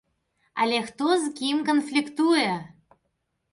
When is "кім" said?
1.41-1.61